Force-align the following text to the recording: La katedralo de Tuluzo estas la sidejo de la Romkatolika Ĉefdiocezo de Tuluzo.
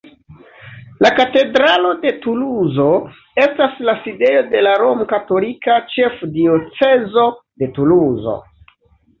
La 1.05 1.09
katedralo 1.17 1.91
de 2.05 2.13
Tuluzo 2.23 2.87
estas 3.43 3.77
la 3.89 3.95
sidejo 4.07 4.41
de 4.55 4.65
la 4.69 4.73
Romkatolika 4.85 5.77
Ĉefdiocezo 5.93 7.29
de 7.63 7.73
Tuluzo. 7.79 8.39